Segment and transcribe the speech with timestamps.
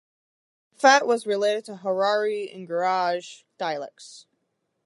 [0.79, 4.25] Gafat was related to Harari and Gurage dialects.